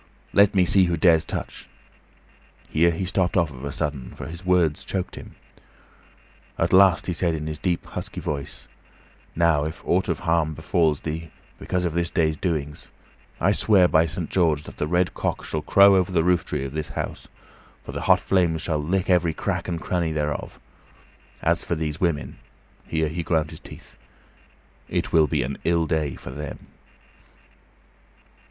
[0.33, 1.69] Let me see who dares touch"
[2.71, 5.35] Here he stopped of a sudden, for his words choked him.
[6.57, 8.67] At last he said, in a deep, husky voice,
[9.35, 11.29] "Now, if aught of harm befalls thee
[11.59, 12.89] because of this day's doings,
[13.39, 16.73] I swear by Saint George that the red cock shall crow over the rooftree of
[16.73, 17.27] this house,
[17.85, 20.59] for the hot flames shall lick every crack and cranny thereof.
[21.43, 22.39] As for these women"
[22.87, 23.97] here he ground his teeth
[24.89, 26.65] "it will be an ill day for them!"